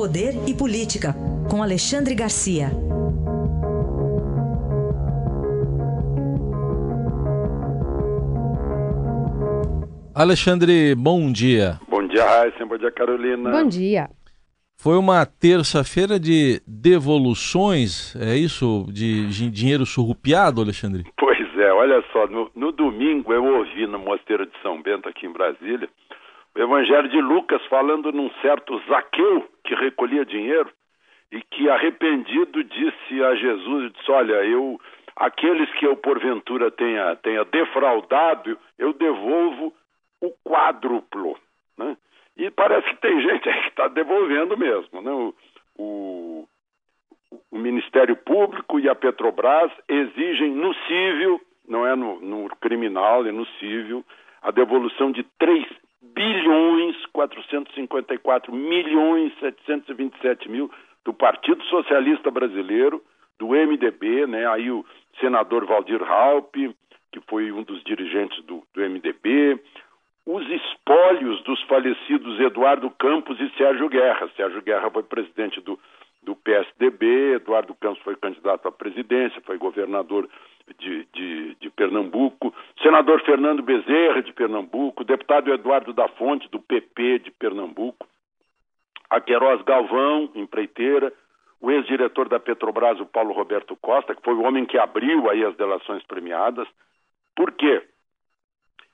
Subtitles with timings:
[0.00, 1.12] Poder e Política,
[1.50, 2.68] com Alexandre Garcia.
[10.14, 11.78] Alexandre, bom dia.
[11.86, 12.64] Bom dia, Raíssa.
[12.64, 13.50] Bom dia, Carolina.
[13.50, 14.08] Bom dia.
[14.78, 18.86] Foi uma terça-feira de devoluções, é isso?
[18.90, 21.04] De, dinheiro surrupiado, Alexandre?
[21.18, 25.26] Pois é, olha só, no, no, domingo eu ouvi no Mosteiro de São Bento, aqui
[25.26, 25.90] em Brasília,
[26.54, 30.70] o Evangelho de Lucas falando num certo Zaqueu que recolhia dinheiro
[31.30, 34.80] e que arrependido disse a Jesus, disse, olha, eu,
[35.14, 39.72] aqueles que eu porventura tenha, tenha defraudado, eu devolvo
[40.20, 41.38] o quádruplo,
[41.78, 41.96] né?
[42.36, 45.10] E parece que tem gente aí que está devolvendo mesmo, né?
[45.10, 45.34] O,
[45.78, 46.48] o,
[47.52, 53.30] o, Ministério Público e a Petrobras exigem no civil, não é no, no criminal, é
[53.30, 54.04] no civil,
[54.42, 55.64] a devolução de 3
[56.02, 60.70] bilhões 454 milhões 727 mil
[61.04, 63.02] do Partido Socialista Brasileiro,
[63.38, 64.46] do MDB, né?
[64.46, 64.84] Aí o
[65.18, 66.54] senador Valdir Raup,
[67.12, 69.58] que foi um dos dirigentes do, do MDB,
[70.26, 74.30] os espólios dos falecidos Eduardo Campos e Sérgio Guerra.
[74.36, 75.78] Sérgio Guerra foi presidente do,
[76.22, 80.28] do PSDB, Eduardo Campos foi candidato à presidência, foi governador
[80.78, 87.20] de, de, de, Pernambuco, senador Fernando Bezerra, de Pernambuco, deputado Eduardo da Fonte, do PP
[87.20, 88.06] de Pernambuco,
[89.08, 91.12] a Queiroz Galvão, empreiteira,
[91.60, 95.44] o ex-diretor da Petrobras, o Paulo Roberto Costa, que foi o homem que abriu aí
[95.44, 96.68] as delações premiadas.
[97.34, 97.82] Por quê?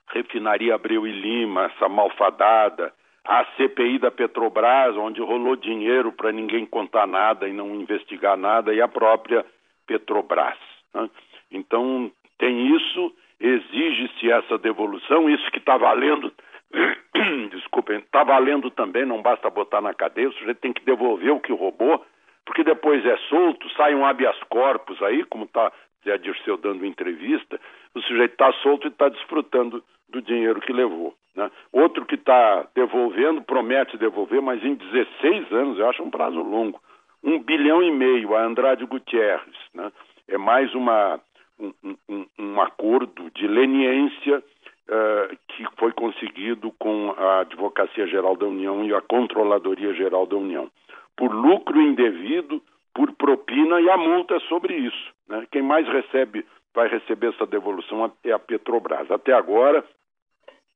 [0.09, 2.93] Refinaria Abreu e Lima, essa malfadada,
[3.27, 8.73] a CPI da Petrobras, onde rolou dinheiro para ninguém contar nada e não investigar nada,
[8.73, 9.45] e a própria
[9.85, 10.57] Petrobras.
[10.93, 11.09] Né?
[11.51, 16.31] Então, tem isso, exige-se essa devolução, isso que está valendo,
[17.51, 21.41] desculpem, está valendo também, não basta botar na cadeia, o sujeito tem que devolver o
[21.41, 22.05] que roubou,
[22.45, 25.69] porque depois é solto, sai um habeas corpus aí, como está
[26.05, 27.59] Zé Dirceu dando entrevista,
[27.93, 31.13] o sujeito está solto e está desfrutando do dinheiro que levou.
[31.35, 31.51] Né?
[31.71, 36.81] Outro que está devolvendo, promete devolver, mas em 16 anos, eu acho um prazo longo,
[37.23, 39.55] um bilhão e meio a Andrade Gutierrez.
[39.73, 39.91] Né?
[40.27, 41.19] É mais uma,
[41.59, 41.73] um,
[42.09, 48.83] um, um acordo de leniência uh, que foi conseguido com a Advocacia Geral da União
[48.83, 50.69] e a Controladoria Geral da União.
[51.15, 52.61] Por lucro indevido,
[52.93, 55.13] por propina e a multa é sobre isso.
[55.27, 55.45] Né?
[55.51, 56.45] Quem mais recebe,
[56.77, 59.09] vai receber essa devolução é a Petrobras.
[59.09, 59.83] Até agora,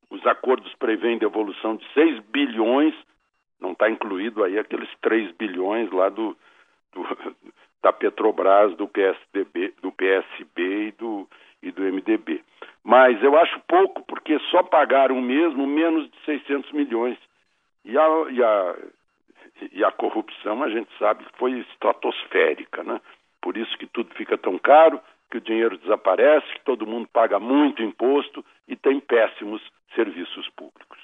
[0.09, 2.95] os acordos prevêem devolução de 6 bilhões,
[3.59, 6.35] não está incluído aí aqueles 3 bilhões lá do,
[6.91, 7.03] do,
[7.83, 11.29] da Petrobras, do PSDB, do PSB e do,
[11.61, 12.43] e do MDB.
[12.83, 17.19] Mas eu acho pouco, porque só pagaram mesmo menos de 600 milhões.
[17.85, 18.75] E a, e a,
[19.71, 22.99] e a corrupção, a gente sabe foi estratosférica, né?
[23.39, 24.99] Por isso que tudo fica tão caro,
[25.31, 29.61] que o dinheiro desaparece, que todo mundo paga muito imposto e tem péssimos
[29.95, 30.99] serviços públicos.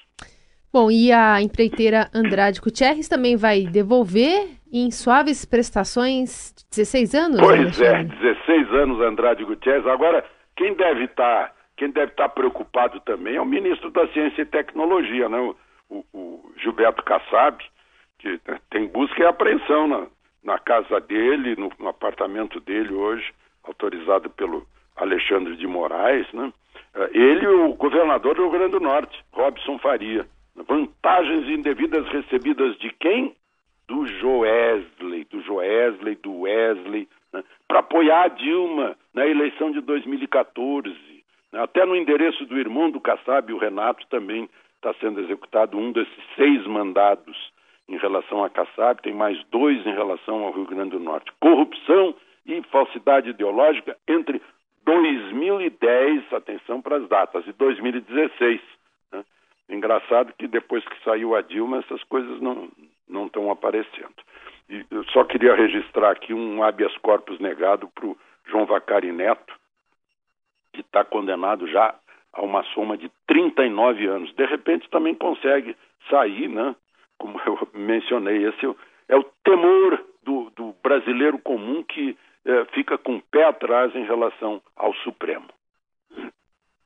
[0.70, 7.40] Bom, e a empreiteira Andrade Gutierrez também vai devolver em suaves prestações de 16 anos?
[7.40, 9.86] Pois é, 16 anos Andrade Gutierrez.
[9.86, 10.22] Agora,
[10.54, 14.42] quem deve estar, tá, quem deve estar tá preocupado também é o ministro da Ciência
[14.42, 15.38] e Tecnologia, né?
[15.38, 15.56] o,
[15.88, 17.64] o, o Gilberto Kassab,
[18.18, 18.38] que
[18.68, 20.06] tem busca e apreensão na,
[20.44, 23.32] na casa dele, no, no apartamento dele hoje,
[23.68, 26.52] autorizado pelo Alexandre de Moraes, né?
[26.94, 30.26] Eh, ele e o governador do Rio Grande do Norte, Robson Faria.
[30.56, 33.34] Vantagens indevidas recebidas de quem?
[33.86, 37.44] Do Joesley, do Joesley, do Wesley, né?
[37.66, 40.94] para apoiar a Dilma na eleição de 2014.
[41.52, 41.62] Né?
[41.62, 46.24] Até no endereço do irmão do Kassab, o Renato, também está sendo executado um desses
[46.36, 47.36] seis mandados
[47.88, 51.32] em relação a Kassab, tem mais dois em relação ao Rio Grande do Norte.
[51.40, 52.14] Corrupção
[52.46, 54.40] e falsidade ideológica entre
[54.84, 58.60] 2010, atenção para as datas, e 2016.
[59.12, 59.24] Né?
[59.68, 64.14] Engraçado que depois que saiu a Dilma, essas coisas não estão aparecendo.
[64.68, 69.54] E eu só queria registrar aqui um habeas corpus negado para o João Vacari Neto,
[70.72, 71.94] que está condenado já
[72.32, 74.34] a uma soma de 39 anos.
[74.34, 75.76] De repente também consegue
[76.10, 76.76] sair, né?
[77.18, 78.66] Como eu mencionei, esse
[79.08, 82.16] é o temor do, do brasileiro comum que é,
[82.74, 85.46] fica com o pé atrás em relação ao Supremo.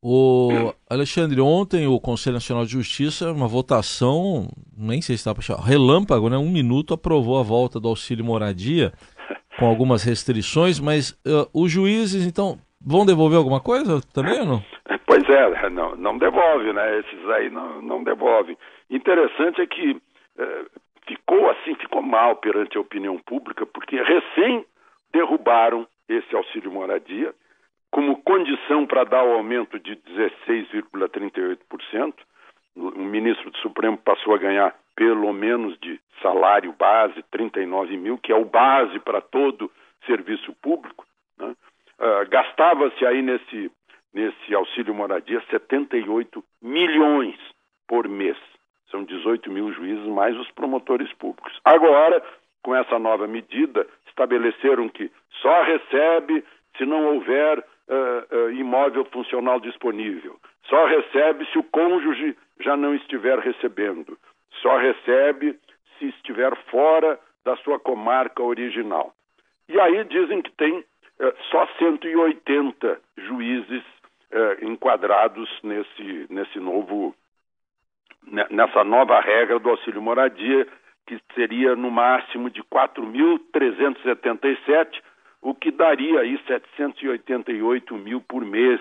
[0.05, 5.45] O Alexandre, ontem o Conselho Nacional de Justiça, uma votação, nem sei se está para
[5.45, 6.37] chamar, relâmpago, né?
[6.37, 8.93] Um minuto aprovou a volta do auxílio moradia,
[9.61, 14.63] com algumas restrições, mas uh, os juízes, então, vão devolver alguma coisa também ou não?
[15.07, 16.99] Pois é, não, não devolve, né?
[16.99, 18.59] Esses aí não, não devolve.
[18.91, 20.71] Interessante é que, uh,
[21.07, 24.65] ficou assim, ficou mal perante a opinião pública, porque recém
[25.13, 27.35] derrubaram esse auxílio moradia
[27.91, 32.15] como condição para dar o aumento de 16,38%.
[32.75, 38.33] O ministro do Supremo passou a ganhar pelo menos de salário base 39 mil, que
[38.33, 39.71] é o base para todo
[40.07, 41.05] serviço público.
[41.39, 41.55] Né?
[41.99, 43.71] Uh, Gastava-se aí nesse,
[44.13, 47.37] nesse auxílio moradia 78 milhões
[47.87, 48.39] por mês.
[48.91, 51.59] São 18 mil juízes mais os promotores públicos.
[51.65, 52.23] Agora,
[52.63, 55.11] com essa nova medida, estabeleceram que
[55.41, 56.45] só recebe
[56.77, 60.39] se não houver uh, uh, imóvel funcional disponível.
[60.69, 64.17] Só recebe se o cônjuge já não estiver recebendo.
[64.61, 65.59] Só recebe
[65.99, 69.13] se estiver fora da sua comarca original.
[69.69, 73.83] E aí dizem que tem uh, só 180 juízes
[74.63, 77.15] enquadrados nesse, nesse novo
[78.51, 80.67] nessa nova regra do auxílio moradia,
[81.19, 85.03] que seria no máximo de 4.377,
[85.41, 88.81] o que daria aí 788 mil por mês,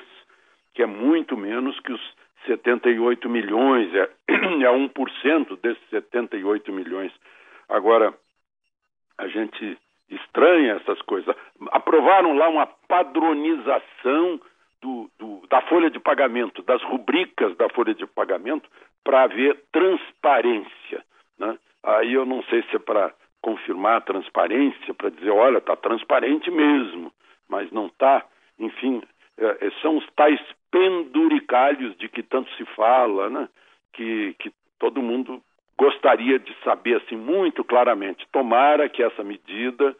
[0.73, 1.99] que é muito menos que os
[2.45, 7.11] 78 milhões, é, é 1% desses 78 milhões.
[7.67, 8.13] Agora,
[9.17, 9.77] a gente
[10.09, 11.35] estranha essas coisas.
[11.71, 14.39] Aprovaram lá uma padronização
[14.81, 18.69] do, do, da folha de pagamento, das rubricas da folha de pagamento,
[19.03, 21.03] para haver transparência.
[21.37, 21.57] Né?
[21.83, 26.51] Aí eu não sei se é para confirmar a transparência, para dizer, olha, está transparente
[26.51, 27.11] mesmo,
[27.49, 28.25] mas não está.
[28.59, 29.01] Enfim,
[29.37, 30.39] é, é, são os tais
[30.69, 33.49] penduricalhos de que tanto se fala, né?
[33.93, 35.41] que, que todo mundo
[35.77, 38.27] gostaria de saber assim muito claramente.
[38.31, 39.95] Tomara que essa medida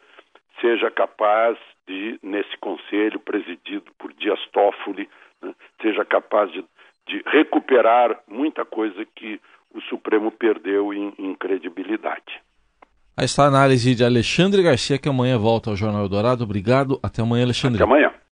[0.60, 5.08] seja capaz de, nesse conselho presidido por Dias Toffoli,
[5.42, 6.64] né, seja capaz de
[7.06, 9.40] de recuperar muita coisa que
[9.74, 11.11] o Supremo perdeu em.
[13.16, 16.44] Aí está a análise de Alexandre Garcia, que amanhã volta ao Jornal Eldorado.
[16.44, 16.98] Obrigado.
[17.02, 17.82] Até amanhã, Alexandre.
[17.82, 18.10] Até amanhã.